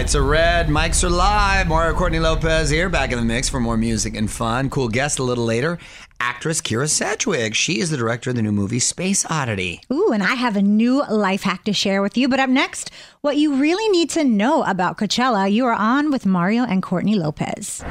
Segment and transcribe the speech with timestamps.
[0.00, 1.68] Lights are red, mics are live.
[1.68, 4.70] Mario Courtney Lopez here, back in the mix for more music and fun.
[4.70, 5.78] Cool guest a little later,
[6.18, 7.54] actress Kyra Sedgwick.
[7.54, 9.82] She is the director of the new movie Space Oddity.
[9.92, 12.30] Ooh, and I have a new life hack to share with you.
[12.30, 15.52] But up next, what you really need to know about Coachella.
[15.52, 17.84] You are on with Mario and Courtney Lopez.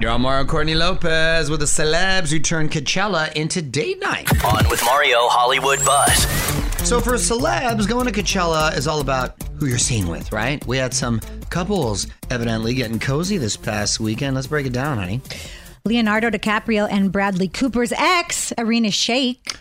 [0.00, 4.30] You're on Mario Courtney Lopez with the celebs who turned Coachella into date night.
[4.44, 6.63] On with Mario Hollywood Buzz.
[6.84, 10.64] So for celebs, going to Coachella is all about who you're seen with, right?
[10.66, 14.34] We had some couples evidently getting cozy this past weekend.
[14.36, 15.22] Let's break it down, honey.
[15.86, 19.56] Leonardo DiCaprio and Bradley Cooper's ex, Irina Shayk.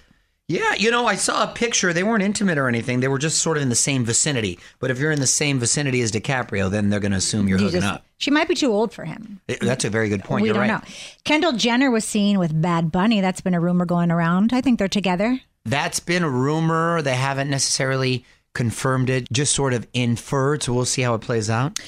[0.49, 1.93] Yeah, you know, I saw a picture.
[1.93, 2.99] They weren't intimate or anything.
[2.99, 4.59] They were just sort of in the same vicinity.
[4.79, 7.57] But if you're in the same vicinity as DiCaprio, then they're going to assume you're
[7.57, 8.05] You hooking just- up.
[8.17, 9.39] She might be too old for him.
[9.47, 10.41] It- That's a very good point.
[10.43, 10.83] we you're don't right.
[10.87, 10.95] know.
[11.23, 13.21] Kendall Jenner was seen with Bad Bunny.
[13.21, 14.51] That's been a rumor going around.
[14.53, 15.39] I think they're together.
[15.65, 17.01] That's been a rumor.
[17.01, 20.63] They haven't necessarily confirmed it, just sort of inferred.
[20.63, 21.79] So we'll see how it plays out.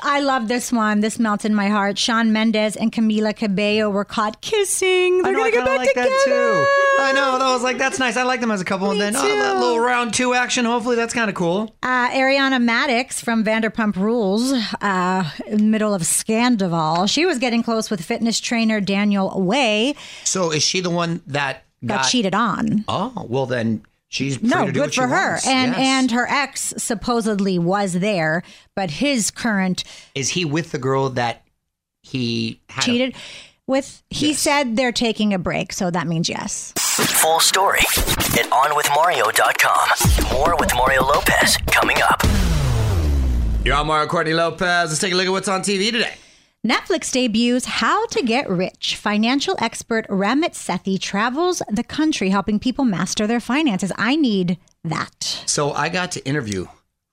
[0.00, 1.00] I love this one.
[1.00, 1.98] This melts in my heart.
[1.98, 5.22] Shawn Mendes and Camila Cabello were caught kissing.
[5.22, 6.08] They're I know, gonna get back like together.
[6.08, 7.02] that too.
[7.02, 7.36] I know.
[7.40, 8.16] That was like that's nice.
[8.16, 8.90] I like them as a couple.
[8.90, 10.66] and Me then oh, that little round two action.
[10.66, 11.74] Hopefully, that's kind of cool.
[11.82, 14.52] Uh, Ariana Madix from Vanderpump Rules,
[14.82, 19.94] uh, in the middle of Scandoval, she was getting close with fitness trainer Daniel Wai.
[20.22, 22.84] So is she the one that Got cheated on.
[22.88, 25.30] Oh well, then she's No, to do good what she for her.
[25.30, 25.46] wants.
[25.46, 25.78] And Yes.
[25.80, 28.42] and her ex supposedly was there,
[28.76, 29.84] but his current
[30.14, 31.42] is he with the girl that
[32.02, 33.14] he had a- cheated
[33.66, 34.02] with.
[34.10, 36.72] He said they're taking a break, so that means yes.
[36.76, 40.38] Full story at onwithmario.com.
[40.38, 42.22] More with Mario Lopez coming up.
[43.64, 44.90] You're on Mario Courtney Lopez.
[44.90, 46.14] Let's take a look at what's on TV today.
[46.64, 48.94] Netflix debuts How to Get Rich.
[48.94, 53.90] Financial expert Ramit Sethi travels the country helping people master their finances.
[53.98, 55.42] I need that.
[55.46, 56.66] So I got to interview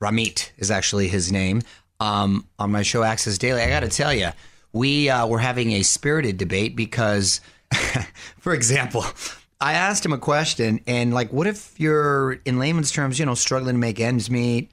[0.03, 1.63] Ramit is actually his name
[1.99, 3.63] um, on my show Access Daily.
[3.63, 4.29] I got to tell you,
[4.71, 7.41] we uh, were having a spirited debate because,
[8.37, 9.03] for example,
[9.59, 13.33] I asked him a question and like, what if you're in layman's terms, you know,
[13.33, 14.69] struggling to make ends meet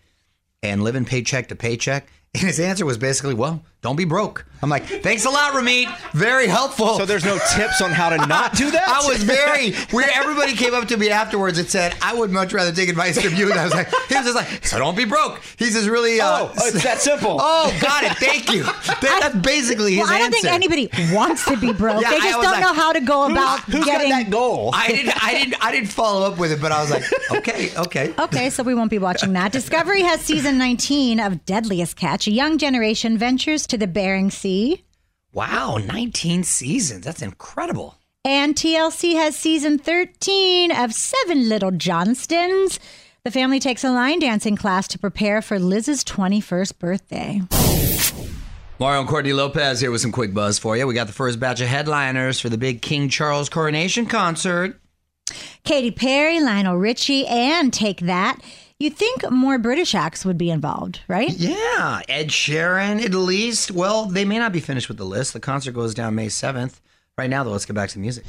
[0.62, 2.08] and living paycheck to paycheck?
[2.34, 4.44] And his answer was basically, well, don't be broke.
[4.62, 5.86] I'm like, thanks a lot, Ramit.
[6.12, 6.96] Very helpful.
[6.96, 8.88] So there's no tips on how to not do that?
[9.04, 12.54] I was very where everybody came up to me afterwards and said, I would much
[12.54, 13.50] rather take advice from you.
[13.50, 15.42] And I was like, he was just like, so don't be broke.
[15.58, 17.36] He's just really uh, Oh, it's that simple.
[17.38, 18.12] Oh, got it.
[18.16, 18.62] Thank you.
[18.62, 20.40] That- that's basically his Well, I don't answer.
[20.48, 22.00] think anybody wants to be broke.
[22.00, 24.08] Yeah, they just don't like, know how to go about Who's getting.
[24.10, 24.70] got that goal?
[24.72, 27.70] I didn't I didn't I didn't follow up with it, but I was like, okay,
[27.76, 28.14] okay.
[28.18, 29.52] Okay, so we won't be watching that.
[29.52, 32.26] Discovery has season 19 of Deadliest Catch.
[32.26, 34.84] A young generation ventures to the Bering Sea.
[35.32, 37.04] Wow, 19 seasons.
[37.04, 37.98] That's incredible.
[38.24, 42.80] And TLC has season 13 of Seven Little Johnstons.
[43.24, 47.40] The family takes a line dancing class to prepare for Liz's 21st birthday.
[48.78, 50.86] Mario and Courtney Lopez here with some quick buzz for you.
[50.86, 54.80] We got the first batch of headliners for the big King Charles coronation concert.
[55.64, 58.38] Katy Perry, Lionel Richie, and Take That.
[58.78, 61.30] You'd think more British acts would be involved, right?
[61.30, 63.70] Yeah, Ed Sheeran at least.
[63.70, 65.32] Well, they may not be finished with the list.
[65.32, 66.80] The concert goes down May 7th.
[67.16, 68.26] Right now, though, let's get back to the music.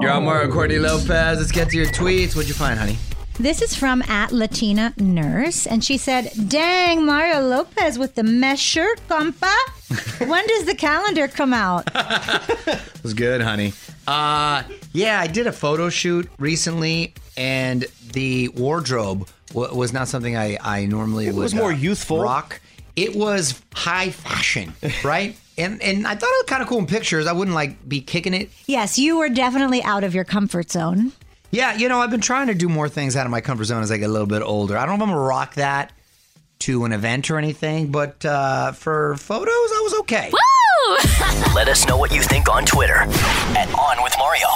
[0.00, 1.38] You're on Mario Courtney Lopez.
[1.38, 2.34] Let's get to your tweets.
[2.34, 2.98] What'd you find, honey?
[3.42, 8.60] This is from at Latina Nurse, and she said, "Dang, Mario Lopez with the mesh
[8.62, 9.52] shirt, compa.
[10.28, 11.88] when does the calendar come out?"
[12.66, 13.72] It was good, honey.
[14.06, 14.62] Uh,
[14.92, 20.56] yeah, I did a photo shoot recently, and the wardrobe w- was not something I,
[20.62, 21.34] I normally would.
[21.42, 22.22] was more uh, youthful.
[22.22, 22.60] Rock.
[22.94, 24.72] It was high fashion,
[25.04, 25.36] right?
[25.58, 27.26] and and I thought it was kind of cool in pictures.
[27.26, 28.50] I wouldn't like be kicking it.
[28.68, 31.10] yes, you were definitely out of your comfort zone.
[31.52, 33.82] Yeah, you know, I've been trying to do more things out of my comfort zone
[33.82, 34.76] as I get a little bit older.
[34.76, 35.92] I don't know if I'm gonna rock that
[36.60, 40.32] to an event or anything, but uh, for photos, I was okay.
[41.54, 44.46] Let us know what you think on Twitter at On With Mario.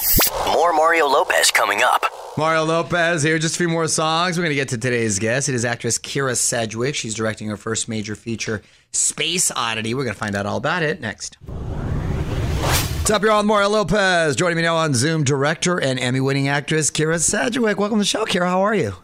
[0.52, 2.02] More Mario Lopez coming up.
[2.38, 3.38] Mario Lopez here.
[3.38, 4.38] Just a few more songs.
[4.38, 5.48] We're going to get to today's guest.
[5.48, 6.94] It is actress Kyra Sedgwick.
[6.94, 8.62] She's directing her first major feature,
[8.92, 9.94] Space Oddity.
[9.94, 11.36] We're going to find out all about it next.
[13.08, 14.34] What's up, on Mario Lopez.
[14.34, 17.78] Joining me now on Zoom, director and Emmy winning actress Kyra Sedgwick.
[17.78, 18.48] Welcome to the show, Kyra.
[18.48, 18.94] How are you?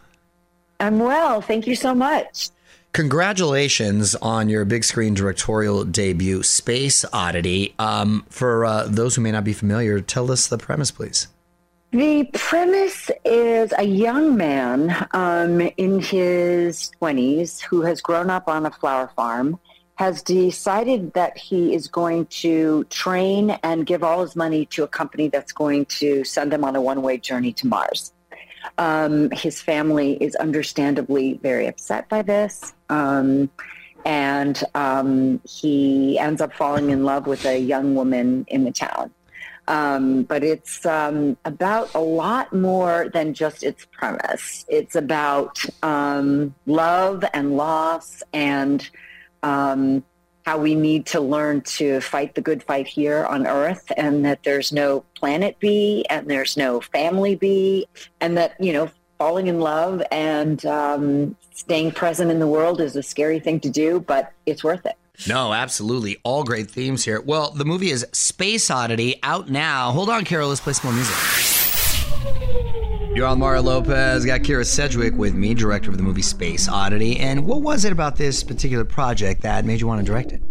[0.81, 1.39] I'm well.
[1.39, 2.49] Thank you so much.
[2.91, 7.75] Congratulations on your big screen directorial debut, Space Oddity.
[7.79, 11.29] Um, for uh, those who may not be familiar, tell us the premise, please.
[11.91, 18.65] The premise is a young man um, in his 20s who has grown up on
[18.65, 19.57] a flower farm,
[19.95, 24.87] has decided that he is going to train and give all his money to a
[24.87, 28.11] company that's going to send him on a one way journey to Mars.
[28.77, 32.73] Um, his family is understandably very upset by this.
[32.89, 33.51] Um,
[34.05, 39.11] and um, he ends up falling in love with a young woman in the town.
[39.67, 44.65] Um, but it's um, about a lot more than just its premise.
[44.67, 48.89] It's about um, love and loss and
[49.43, 50.03] um,
[50.45, 54.43] how we need to learn to fight the good fight here on Earth, and that
[54.43, 57.87] there's no planet B, and there's no family B,
[58.19, 62.95] and that you know falling in love and um, staying present in the world is
[62.95, 64.95] a scary thing to do, but it's worth it.
[65.27, 66.17] No, absolutely.
[66.23, 67.21] All great themes here.
[67.21, 69.91] Well, the movie is Space Oddity out now.
[69.91, 70.49] Hold on, Carol.
[70.49, 71.62] Let's play some more music.
[73.15, 74.25] You're on Mario Lopez.
[74.25, 77.19] Got Kyra Sedgwick with me, director of the movie Space Oddity.
[77.19, 80.41] And what was it about this particular project that made you want to direct it?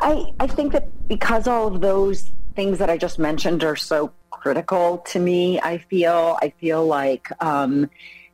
[0.00, 4.12] I, I think that because all of those things that I just mentioned are so
[4.30, 7.88] critical to me, I feel I feel like um,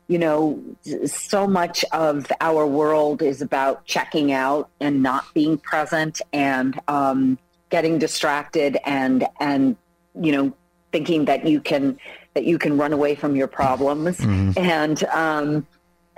[0.08, 0.58] you know
[1.04, 7.38] so much of our world is about checking out and not being present and um,
[7.68, 9.76] getting distracted and and
[10.18, 10.54] you know
[10.92, 11.98] thinking that you can
[12.36, 14.18] that you can run away from your problems.
[14.18, 14.58] Mm-hmm.
[14.58, 15.66] and um,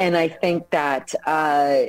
[0.01, 1.83] and I think that uh,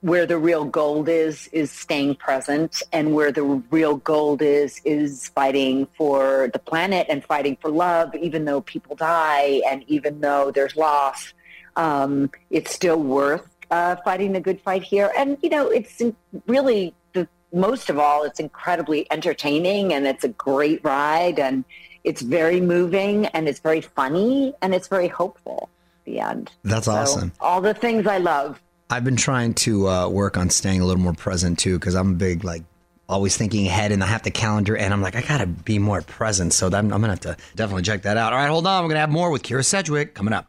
[0.00, 2.82] where the real gold is is staying present.
[2.90, 8.14] And where the real gold is is fighting for the planet and fighting for love
[8.14, 11.34] even though people die and even though there's loss
[11.76, 15.12] um, it's still worth uh, fighting the good fight here.
[15.18, 16.00] And you know it's
[16.46, 16.94] really
[17.52, 21.64] most of all it's incredibly entertaining and it's a great ride and
[22.04, 25.68] it's very moving and it's very funny and it's very hopeful
[26.04, 27.32] the end That's So, awesome.
[27.40, 31.02] all the things i love I've been trying to uh, work on staying a little
[31.02, 32.62] more present too, because I'm big, like,
[33.08, 36.02] always thinking ahead and I have the calendar, and I'm like, I gotta be more
[36.02, 36.52] present.
[36.52, 38.32] So that, I'm gonna have to definitely check that out.
[38.32, 38.84] All right, hold on.
[38.84, 40.46] We're gonna have more with Kyra Sedgwick coming up.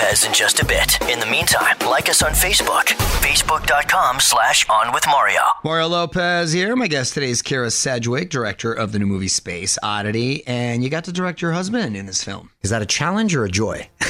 [0.00, 1.10] More Mario Lopez in just a bit.
[1.12, 2.84] In the meantime, like us on Facebook.
[3.20, 5.42] Facebook.com slash on with Mario.
[5.62, 6.74] Mario Lopez here.
[6.74, 10.88] My guest today is Kyra Sedgwick, director of the new movie Space Oddity, and you
[10.88, 12.50] got to direct your husband in this film.
[12.62, 13.88] Is that a challenge or a joy?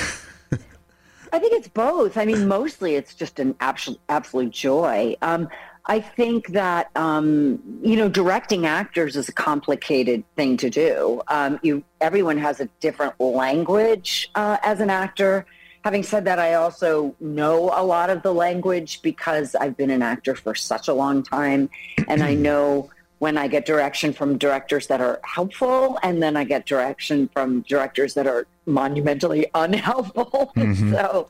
[1.32, 2.16] I think it's both.
[2.16, 5.16] I mean, mostly it's just an absolute, absolute joy.
[5.22, 5.48] Um,
[5.86, 11.20] I think that um, you know, directing actors is a complicated thing to do.
[11.26, 15.46] Um, you, everyone has a different language uh, as an actor.
[15.84, 20.02] Having said that, I also know a lot of the language because I've been an
[20.02, 21.70] actor for such a long time,
[22.06, 26.44] and I know when I get direction from directors that are helpful, and then I
[26.44, 30.52] get direction from directors that are monumentally unhelpful.
[30.90, 31.28] so,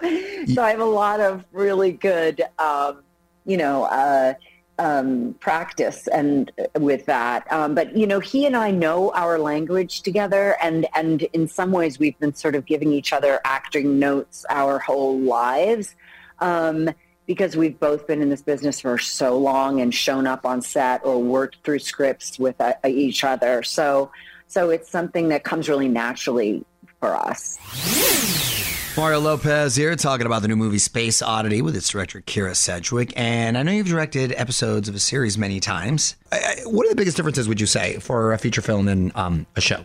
[0.52, 3.02] so I have a lot of really good, um,
[3.44, 4.34] you know, uh,
[4.80, 7.50] um, practice and with that.
[7.52, 11.70] Um, but you know, he and I know our language together, and and in some
[11.70, 15.94] ways, we've been sort of giving each other acting notes our whole lives.
[16.40, 16.90] Um,
[17.26, 21.00] because we've both been in this business for so long and shown up on set
[21.04, 23.62] or worked through scripts with uh, each other.
[23.62, 24.10] So,
[24.48, 26.64] so it's something that comes really naturally
[26.98, 28.49] for us.
[28.96, 33.12] Mario Lopez here, talking about the new movie Space Oddity with its director Kyra Sedgwick.
[33.16, 36.16] And I know you've directed episodes of a series many times.
[36.64, 39.60] What are the biggest differences, would you say, for a feature film and um, a
[39.60, 39.84] show?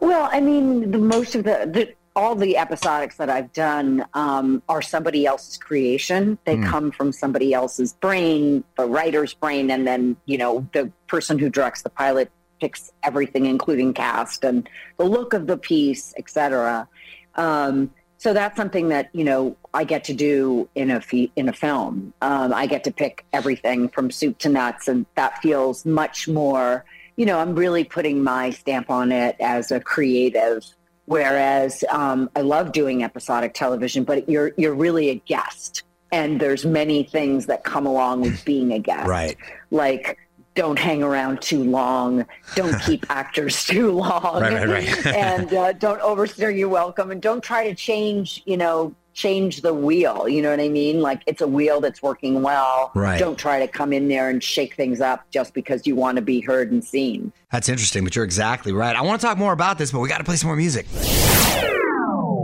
[0.00, 4.62] Well, I mean, the most of the, the all the episodics that I've done um,
[4.68, 6.38] are somebody else's creation.
[6.44, 11.38] They come from somebody else's brain, the writer's brain, and then you know the person
[11.38, 12.30] who directs the pilot
[12.60, 16.88] picks everything, including cast and the look of the piece, etc.
[17.34, 21.48] Um, so that's something that you know I get to do in a fe- in
[21.48, 22.12] a film.
[22.20, 26.84] Um, I get to pick everything from soup to nuts, and that feels much more.
[27.16, 30.64] You know, I'm really putting my stamp on it as a creative.
[31.06, 35.82] Whereas um, I love doing episodic television, but you're you're really a guest,
[36.12, 39.36] and there's many things that come along with being a guest Right.
[39.70, 40.18] like
[40.54, 45.06] don't hang around too long, don't keep actors too long, Right, right, right.
[45.14, 49.74] and uh, don't overstay your welcome, and don't try to change, you know, change the
[49.74, 50.28] wheel.
[50.28, 51.00] You know what I mean?
[51.00, 52.90] Like it's a wheel that's working well.
[52.94, 53.18] Right.
[53.18, 56.22] Don't try to come in there and shake things up just because you want to
[56.22, 57.32] be heard and seen.
[57.50, 58.94] That's interesting, but you're exactly right.
[58.94, 60.86] I want to talk more about this, but we got to play some more music.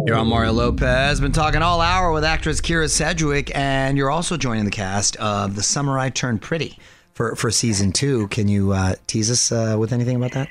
[0.06, 1.20] You're on Mario Lopez.
[1.20, 5.56] Been talking all hour with actress Kyra Sedgwick, and you're also joining the cast of
[5.56, 6.78] The Summer I Turned Pretty
[7.16, 8.28] for, for season two.
[8.28, 10.48] Can you uh, tease us uh, with anything about that?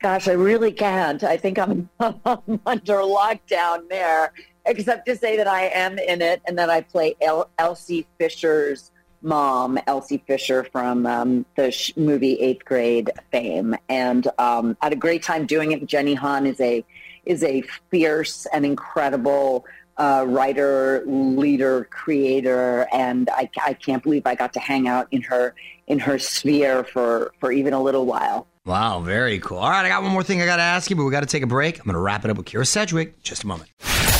[0.00, 1.22] Gosh, I really can't.
[1.22, 4.32] I think I'm, I'm under lockdown there,
[4.64, 8.92] except to say that I am in it and that I play El- Elsie Fisher's
[9.20, 14.92] mom, Elsie Fisher from um, the sh- movie Eighth Grade fame, and um, I had
[14.94, 15.84] a great time doing it.
[15.86, 16.84] Jenny Han is a
[17.26, 19.66] is a fierce and incredible
[19.98, 25.22] uh, writer, leader, creator, and I, I can't believe I got to hang out in
[25.22, 25.54] her
[25.86, 28.46] in her sphere for for even a little while.
[28.64, 29.58] Wow, very cool.
[29.58, 31.20] All right, I got one more thing I got to ask you, but we got
[31.20, 31.78] to take a break.
[31.78, 33.70] I'm going to wrap it up with Kyra Sedgwick just a moment.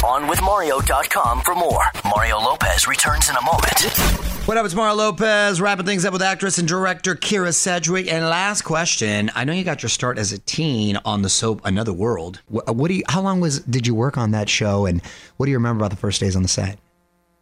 [0.03, 1.83] OnWithMario.com for more.
[2.05, 4.27] Mario Lopez returns in a moment.
[4.47, 8.07] What up, it's Mario Lopez, wrapping things up with actress and director Kyra Sedgwick.
[8.07, 11.63] And last question, I know you got your start as a teen on the soap
[11.65, 12.43] Another World.
[12.49, 13.03] What, what do you?
[13.09, 15.03] How long was did you work on that show, and
[15.37, 16.79] what do you remember about the first days on the set?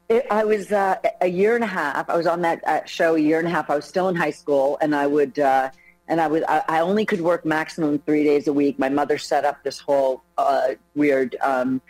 [0.09, 2.09] It, I was uh, a year and a half.
[2.09, 3.69] I was on that uh, show a year and a half.
[3.69, 5.71] I was still in high school, and I would, uh,
[6.09, 8.79] and I was, I, I only could work maximum three days a week.
[8.79, 11.83] My mother set up this whole uh, weird um,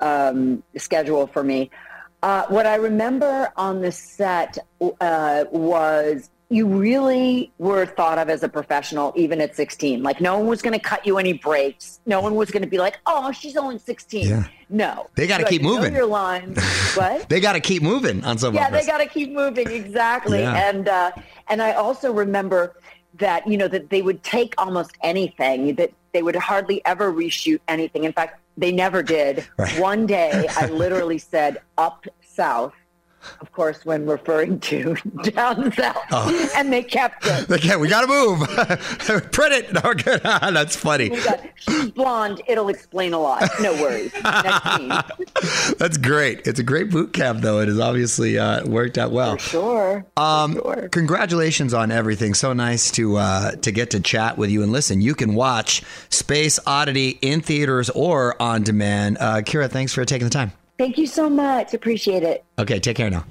[0.00, 1.70] um, schedule for me.
[2.22, 4.58] Uh, what I remember on the set
[5.00, 10.02] uh, was you really were thought of as a professional even at 16.
[10.02, 12.00] Like no one was going to cut you any breaks.
[12.06, 14.44] No one was going to be like, "Oh, she's only 16." Yeah.
[14.68, 15.94] No, They gotta keep moving.
[15.94, 16.62] your lines.
[16.94, 17.28] what?
[17.28, 20.40] They got to keep moving on some yeah, they got to keep moving exactly.
[20.40, 20.68] Yeah.
[20.68, 21.12] And uh,
[21.48, 22.76] and I also remember
[23.14, 27.60] that you know that they would take almost anything that they would hardly ever reshoot
[27.68, 28.04] anything.
[28.04, 29.46] In fact, they never did.
[29.58, 29.78] Right.
[29.78, 32.74] One day, I literally said up south.
[33.40, 36.50] Of course, when referring to down south, Oh.
[36.56, 37.50] and they kept it.
[37.50, 38.40] Okay, we got to move.
[39.32, 39.72] Print it.
[39.84, 40.20] No, good.
[40.22, 41.10] That's funny.
[41.10, 42.42] We got, She's blonde.
[42.48, 43.48] It'll explain a lot.
[43.60, 44.12] No worries.
[45.78, 46.46] That's great.
[46.46, 47.60] It's a great boot camp, though.
[47.60, 49.36] It has obviously uh, worked out well.
[49.38, 50.04] Sure.
[50.16, 50.88] Um, sure.
[50.90, 52.34] Congratulations on everything.
[52.34, 55.00] So nice to uh, to get to chat with you and listen.
[55.00, 59.18] You can watch Space Oddity in theaters or on demand.
[59.20, 60.52] Uh, Kyra, thanks for taking the time.
[60.80, 61.74] Thank you so much.
[61.74, 62.42] Appreciate it.
[62.58, 63.26] Okay, take care now.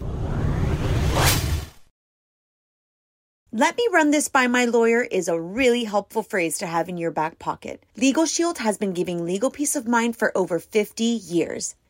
[3.52, 6.98] Let me run this by my lawyer is a really helpful phrase to have in
[6.98, 7.84] your back pocket.
[7.98, 11.74] Legal Shield has been giving legal peace of mind for over 50 years.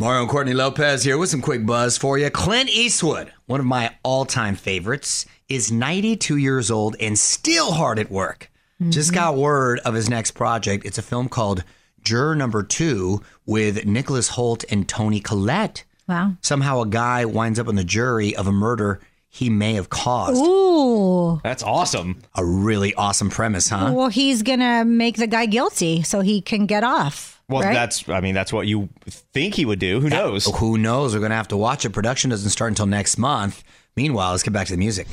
[0.00, 2.30] Mario and Courtney Lopez here with some quick buzz for you.
[2.30, 7.98] Clint Eastwood, one of my all time favorites, is 92 years old and still hard
[7.98, 8.50] at work.
[8.88, 9.42] Just got mm-hmm.
[9.42, 10.86] word of his next project.
[10.86, 11.64] It's a film called
[12.02, 15.84] Juror Number Two with Nicholas Hoult and Toni Collette.
[16.08, 16.32] Wow.
[16.40, 20.44] Somehow a guy winds up on the jury of a murder he may have caused.
[20.44, 21.40] Ooh.
[21.42, 22.20] That's awesome.
[22.34, 23.92] A really awesome premise, huh?
[23.94, 27.40] Well, he's gonna make the guy guilty so he can get off.
[27.48, 27.72] Well, right?
[27.72, 30.00] that's I mean that's what you think he would do.
[30.00, 30.46] Who knows?
[30.58, 31.14] Who knows?
[31.14, 31.90] We're going to have to watch it.
[31.90, 33.64] Production doesn't start until next month.
[33.96, 35.08] Meanwhile, let's get back to the music.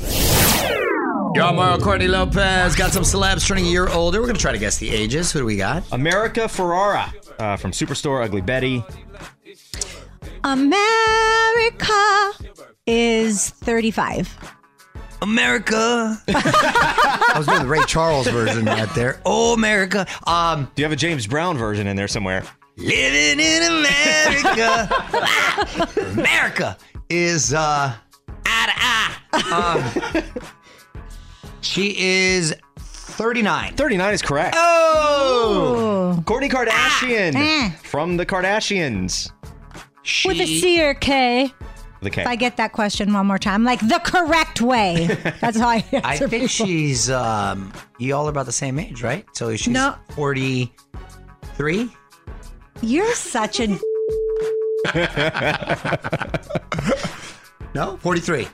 [1.33, 2.75] You're on Mario Courtney Lopez.
[2.75, 4.19] Got some celebs turning a year older.
[4.19, 5.31] We're going to try to guess the ages.
[5.31, 5.83] Who do we got?
[5.91, 8.83] America Ferrera uh, from Superstore Ugly Betty.
[10.43, 12.31] America
[12.87, 14.35] is 35.
[15.21, 16.17] America.
[16.27, 19.19] I was doing the Ray Charles version right there.
[19.25, 20.05] Oh, America.
[20.27, 22.43] Um, Do you have a James Brown version in there somewhere?
[22.79, 24.87] living in America.
[26.13, 26.77] America
[27.09, 27.93] is uh,
[28.45, 30.13] eye to eye.
[30.13, 30.23] Um,
[31.61, 33.73] she is 39.
[33.75, 34.55] 39 is correct.
[34.59, 37.75] Oh, Kourtney Kardashian Ah.
[37.83, 39.31] from the Kardashians.
[40.03, 41.51] she, With a C or K.
[42.01, 42.21] The K.
[42.21, 45.07] If I get that question one more time, like the correct way.
[45.41, 46.47] That's how I answer I think people.
[46.47, 49.25] she's um, you all are about the same age, right?
[49.33, 49.95] So she's No.
[50.15, 51.89] 43.
[52.81, 53.79] You're such a.
[57.75, 58.47] No, 43.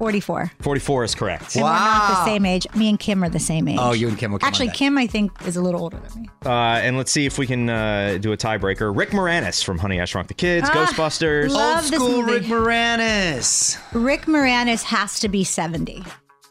[0.00, 0.50] 44.
[0.62, 1.54] 44 is correct.
[1.56, 2.24] And we're not the Wow.
[2.24, 2.66] same age.
[2.74, 3.76] Me and Kim are the same age.
[3.78, 4.76] Oh, you and Kim will come Actually, that.
[4.76, 6.28] Kim, I think, is a little older than me.
[6.42, 8.96] Uh, and let's see if we can uh, do a tiebreaker.
[8.96, 11.50] Rick Moranis from Honey, I Shrunk the Kids, Ah, Ghostbusters.
[11.50, 12.32] love Old this school movie.
[12.32, 13.76] Rick Moranis.
[13.92, 16.02] Rick Moranis has to be 70.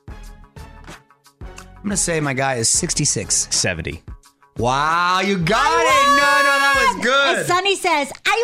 [0.07, 3.47] I'm gonna say my guy is 66.
[3.49, 4.03] 70.
[4.57, 6.07] Wow, you got it!
[6.07, 7.37] No, no, that was good.
[7.39, 8.37] As Sonny says, I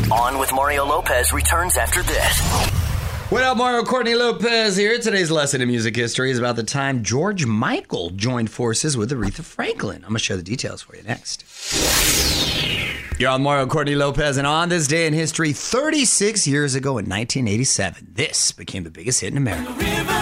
[0.00, 0.12] win!
[0.12, 2.81] On with Mario Lopez returns after this.
[3.32, 4.98] What up, Mario Courtney Lopez here.
[4.98, 9.42] Today's lesson in music history is about the time George Michael joined forces with Aretha
[9.42, 10.02] Franklin.
[10.04, 11.42] I'm going to share the details for you next.
[13.18, 17.06] You're on Mario Courtney Lopez, and on this day in history, 36 years ago in
[17.06, 20.21] 1987, this became the biggest hit in America.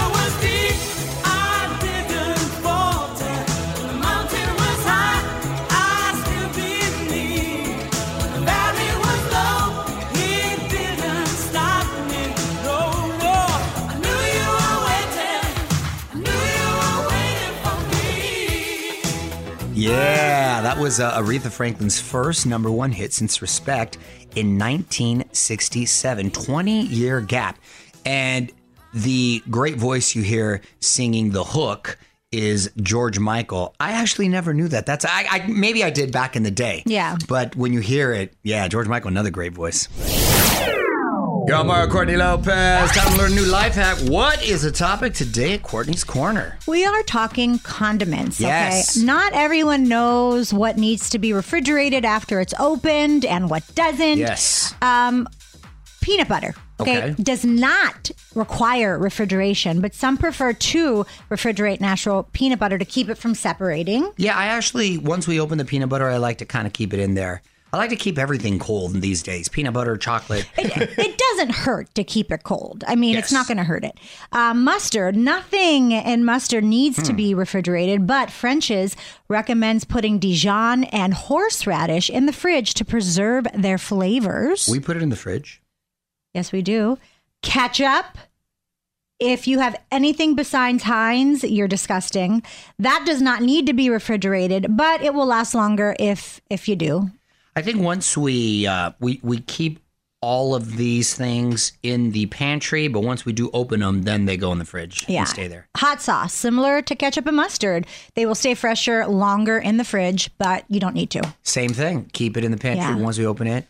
[19.91, 23.97] Yeah, that was uh, Aretha Franklin's first number one hit since Respect
[24.37, 26.31] in 1967.
[26.31, 27.59] 20 year gap.
[28.07, 28.53] And
[28.95, 31.99] the great voice you hear singing the hook
[32.31, 33.75] is George Michael.
[33.81, 34.87] I actually never knew that.
[34.87, 36.85] That's I, I maybe I did back in the day.
[36.87, 37.17] Yeah.
[37.29, 39.89] But when you hear it, yeah, George Michael, another great voice.
[41.49, 42.91] On Mario Courtney Lopez.
[42.93, 43.99] Time to learn a new life hack.
[44.09, 46.59] What is the topic today at Courtney's Corner?
[46.69, 48.39] We are talking condiments.
[48.39, 48.97] Yes.
[48.97, 49.07] Okay.
[49.07, 54.19] Not everyone knows what needs to be refrigerated after it's opened and what doesn't.
[54.19, 54.75] Yes.
[54.83, 55.29] Um,
[56.01, 56.55] peanut butter.
[56.79, 57.15] Okay.
[57.19, 63.19] Does not require refrigeration, but some prefer to refrigerate natural peanut butter to keep it
[63.19, 64.11] from separating.
[64.17, 66.95] Yeah, I actually once we open the peanut butter, I like to kind of keep
[66.95, 67.43] it in there.
[67.73, 69.49] I like to keep everything cold these days.
[69.49, 70.49] Peanut butter, chocolate.
[70.59, 72.83] It, it doesn't hurt to keep it cold.
[72.89, 73.97] I mean, it's not going to hurt it.
[74.33, 77.03] Uh, mustard, nothing in mustard needs Hmm.
[77.05, 78.97] to be refrigerated, but French's
[79.29, 84.69] recommends putting Dijon and horseradish in the fridge to preserve their flavors.
[84.69, 85.63] we put it in the fridge.
[86.35, 86.99] yes, we do.
[87.43, 88.19] Ketchup.
[89.19, 92.43] If you have anything besides Heinz, you're disgusting.
[92.79, 96.75] That does not need to be refrigerated, but it will last longer if if you
[96.77, 97.11] do.
[97.57, 99.81] I think once we uh, we we keep
[100.23, 104.37] all of these things in the pantry, but once we do open them, then they
[104.37, 105.21] go in the fridge Yeah.
[105.21, 105.67] and stay there.
[105.79, 107.87] Hot sauce, similar to ketchup and mustard.
[108.15, 111.35] They will stay fresher longer in the fridge, but you don't need to.
[111.43, 112.11] Same thing.
[112.13, 112.85] Keep it in the pantry.
[112.97, 112.97] Yeah.
[113.03, 113.67] Once we open it,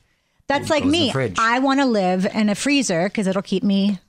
[0.49, 1.13] That's It like goes in the me.
[1.13, 1.37] fridge.
[1.39, 4.01] I want to live in a freezer because it'll keep me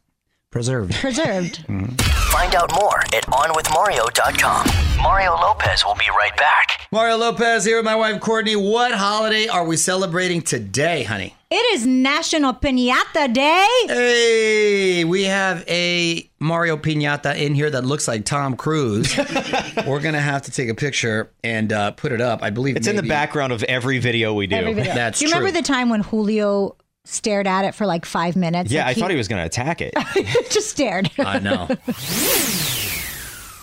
[0.50, 0.96] preserved.
[0.96, 1.58] preserved.
[1.68, 4.68] Find out more at onwithmario.com.
[5.04, 6.81] Mario Lopez will be right back.
[6.94, 8.58] Mario Lopez here with my wife Courtney.
[8.58, 11.34] What holiday are we celebrating today, honey?
[11.50, 13.66] it is National Pinata Day.
[13.88, 19.18] Hey, we have a Mario Pinata in here that looks like Tom Cruise.
[19.88, 22.44] We're gonna have to take a picture and uh, put it up.
[22.44, 24.58] I believe It's in the background of every video we do.
[24.58, 24.94] Every video.
[24.94, 26.76] That's do you remember the time when Julio
[27.06, 28.70] stared at it for like five minutes?
[28.70, 29.94] Yeah, Like I thought he was going to attack it.
[30.52, 31.10] just stared.
[31.18, 31.70] I know.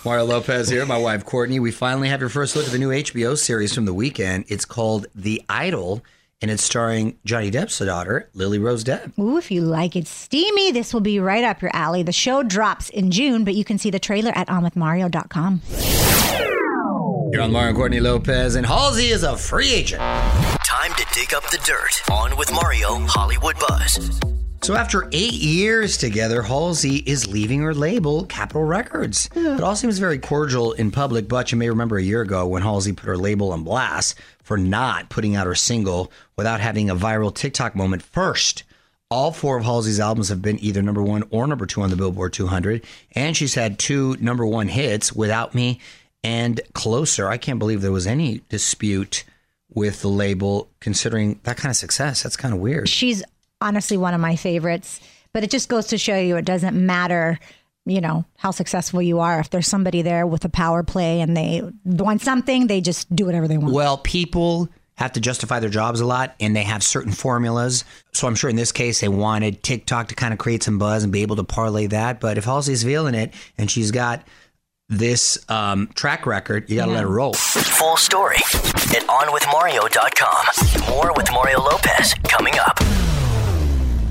[0.05, 1.59] Mario Lopez here, my wife Courtney.
[1.59, 4.45] We finally have your first look at the new HBO series from The Weeknd.
[4.47, 6.01] It's called The Idol,
[6.41, 9.19] and it's starring Johnny Depp's daughter, Lily Rose Depp.
[9.19, 12.01] Ooh, if you like it steamy, this will be right up your alley.
[12.01, 15.61] The show drops in June, but you can see the trailer at onwithmario.com.
[17.31, 20.01] You're on Mario Courtney Lopez, and Halsey is a free agent.
[20.01, 22.01] Time to dig up the dirt.
[22.09, 24.19] On with Mario Hollywood Buzz.
[24.61, 29.29] So after eight years together, Halsey is leaving her label, Capitol Records.
[29.35, 32.61] It all seems very cordial in public, but you may remember a year ago when
[32.61, 36.95] Halsey put her label on blast for not putting out her single without having a
[36.95, 38.63] viral TikTok moment first.
[39.09, 41.95] All four of Halsey's albums have been either number one or number two on the
[41.95, 42.83] Billboard 200,
[43.15, 45.79] and she's had two number one hits, Without Me
[46.23, 47.27] and Closer.
[47.27, 49.23] I can't believe there was any dispute
[49.73, 52.21] with the label, considering that kind of success.
[52.21, 52.89] That's kind of weird.
[52.89, 53.23] She's
[53.61, 54.99] honestly one of my favorites,
[55.33, 57.39] but it just goes to show you it doesn't matter,
[57.85, 59.39] you know, how successful you are.
[59.39, 63.25] If there's somebody there with a power play and they want something, they just do
[63.25, 63.73] whatever they want.
[63.73, 67.85] Well, people have to justify their jobs a lot and they have certain formulas.
[68.11, 71.03] So I'm sure in this case they wanted TikTok to kind of create some buzz
[71.03, 72.19] and be able to parlay that.
[72.19, 74.27] But if Halsey's feeling it and she's got
[74.89, 77.33] this um, track record, you got to let her roll.
[77.33, 80.95] Full story at onwithmario.com.
[80.95, 82.77] More with Mario Lopez coming up.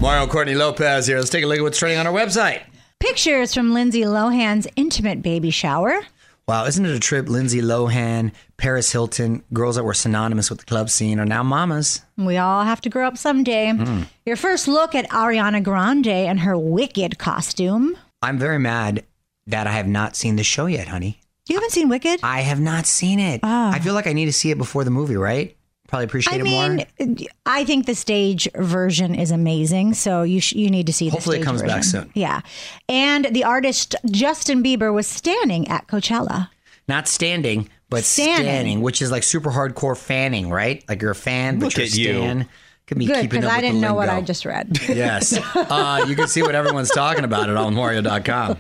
[0.01, 1.19] Mario Courtney Lopez here.
[1.19, 2.63] Let's take a look at what's trending on our website.
[3.01, 6.01] Pictures from Lindsay Lohan's intimate baby shower.
[6.47, 7.29] Wow, isn't it a trip?
[7.29, 12.01] Lindsay Lohan, Paris Hilton, girls that were synonymous with the club scene are now mamas.
[12.17, 13.67] We all have to grow up someday.
[13.67, 14.07] Mm.
[14.25, 17.99] Your first look at Ariana Grande and her wicked costume.
[18.23, 19.05] I'm very mad
[19.49, 21.21] that I have not seen the show yet, honey.
[21.49, 22.21] You haven't seen Wicked?
[22.23, 23.41] I have not seen it.
[23.43, 25.57] I feel like I need to see it before the movie, right?
[25.89, 27.17] Probably appreciate I it mean, more.
[27.47, 31.09] I think the stage version is amazing, so you sh- you need to see.
[31.09, 32.11] Hopefully it the stage comes back soon.
[32.15, 32.43] Yeah,
[32.89, 36.51] and the artist Justin Bieber was standing at Coachella.
[36.89, 38.45] Not standing, but Standing.
[38.47, 38.81] standing.
[38.83, 40.85] which is like super hardcore fanning, right?
[40.89, 42.47] Like you're a fan, but Look you're at you.
[42.87, 44.09] Could be Good, keeping because up I with didn't the know what.
[44.09, 44.79] I just read.
[44.89, 45.39] Yes.
[45.55, 48.57] Uh, you can see what everyone's talking about at onmario.com.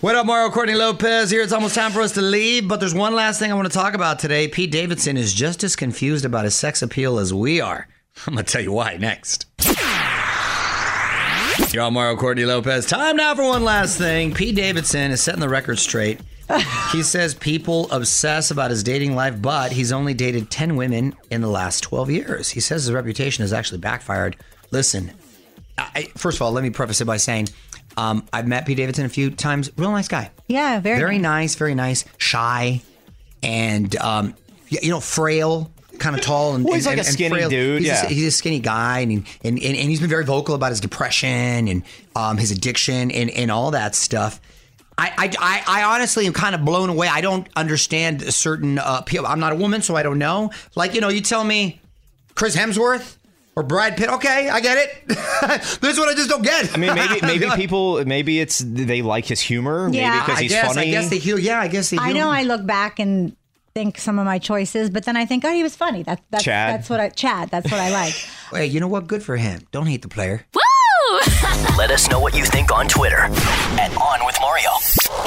[0.00, 1.42] What up, Mario Courtney Lopez here.
[1.42, 3.78] It's almost time for us to leave, but there's one last thing I want to
[3.78, 4.48] talk about today.
[4.48, 7.86] Pete Davidson is just as confused about his sex appeal as we are.
[8.26, 9.44] I'm going to tell you why next.
[11.70, 12.86] You're on Mario Courtney Lopez.
[12.86, 14.32] Time now for one last thing.
[14.32, 16.18] Pete Davidson is setting the record straight.
[16.92, 21.42] he says people obsess about his dating life, but he's only dated 10 women in
[21.42, 22.48] the last 12 years.
[22.48, 24.38] He says his reputation has actually backfired.
[24.70, 25.12] Listen,
[25.76, 27.48] I, first of all, let me preface it by saying
[27.96, 29.70] um, I've met Pete Davidson a few times.
[29.76, 30.30] Real nice guy.
[30.48, 31.50] yeah, very, Very nice.
[31.50, 32.04] nice, very nice.
[32.18, 32.80] Shy
[33.42, 34.34] and, um,
[34.68, 35.70] you know, frail.
[35.98, 37.50] Kind of tall and, Well, he's and- like a and skinny frail.
[37.50, 38.06] dude, He's, yeah.
[38.06, 40.70] a, he's a skinny guy, and, he- and and and he's been very vocal about
[40.70, 41.82] his depression and
[42.16, 44.40] um, his addiction and and all that stuff.
[44.96, 47.06] I, I, I, I honestly am kind of blown away.
[47.06, 49.26] I don't understand certain uh, people.
[49.26, 50.50] I'm not a woman, so I don't know.
[50.74, 51.80] Like, you know, you tell me
[52.34, 53.16] Chris Hemsworth
[53.56, 54.08] or Brad Pitt.
[54.08, 55.08] Okay, I get it.
[55.80, 56.72] this is what I just don't get.
[56.74, 60.10] I mean, maybe maybe people maybe it's they like his humor, Yeah.
[60.10, 60.88] maybe because I he's guess, funny.
[60.88, 61.38] I guess they heal.
[61.38, 61.98] Yeah, I guess they.
[61.98, 62.30] I know.
[62.30, 63.36] I look back and
[63.74, 66.02] think some of my choices, but then I think, oh, he was funny.
[66.02, 66.74] That, that's Chad.
[66.74, 67.50] that's what I Chad.
[67.50, 68.14] That's what I like.
[68.50, 69.06] Hey, you know what?
[69.06, 69.60] Good for him.
[69.70, 70.44] Don't hate the player.
[70.52, 71.18] Woo!
[71.78, 73.18] Let us know what you think on Twitter
[73.78, 74.70] at On With Mario.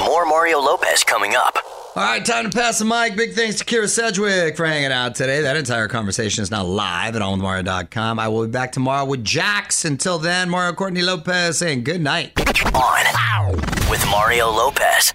[0.04, 1.56] More Mario Lopez coming up.
[1.96, 3.14] All right, time to pass the mic.
[3.14, 5.42] Big thanks to Kyra Sedgwick for hanging out today.
[5.42, 8.18] That entire conversation is now live at onwithmario.com.
[8.18, 9.84] I will be back tomorrow with Jax.
[9.84, 12.32] Until then, Mario Courtney Lopez saying good night.
[12.74, 13.56] On
[13.88, 15.14] with Mario Lopez.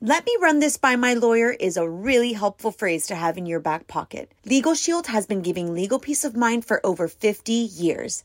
[0.00, 3.44] Let me run this by my lawyer is a really helpful phrase to have in
[3.44, 4.32] your back pocket.
[4.46, 8.24] Legal Shield has been giving legal peace of mind for over 50 years.